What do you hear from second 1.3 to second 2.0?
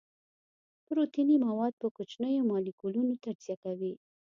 مواد په